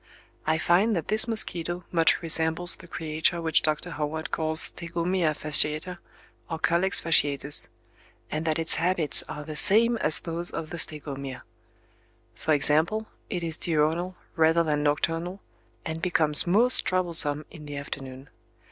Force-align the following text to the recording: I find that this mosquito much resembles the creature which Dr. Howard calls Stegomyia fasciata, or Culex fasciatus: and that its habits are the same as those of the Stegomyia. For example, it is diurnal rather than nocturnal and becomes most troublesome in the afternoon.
I 0.47 0.57
find 0.57 0.95
that 0.95 1.09
this 1.09 1.27
mosquito 1.27 1.83
much 1.91 2.23
resembles 2.23 2.75
the 2.75 2.87
creature 2.87 3.39
which 3.39 3.61
Dr. 3.61 3.91
Howard 3.91 4.31
calls 4.31 4.71
Stegomyia 4.71 5.35
fasciata, 5.35 5.99
or 6.49 6.57
Culex 6.57 6.99
fasciatus: 6.99 7.67
and 8.31 8.43
that 8.45 8.57
its 8.57 8.77
habits 8.81 9.21
are 9.29 9.43
the 9.43 9.55
same 9.55 9.97
as 9.97 10.21
those 10.21 10.49
of 10.49 10.71
the 10.71 10.79
Stegomyia. 10.79 11.43
For 12.33 12.55
example, 12.55 13.05
it 13.29 13.43
is 13.43 13.59
diurnal 13.59 14.15
rather 14.35 14.63
than 14.63 14.81
nocturnal 14.81 15.39
and 15.85 16.01
becomes 16.01 16.47
most 16.47 16.83
troublesome 16.83 17.45
in 17.51 17.67
the 17.67 17.77
afternoon. 17.77 18.29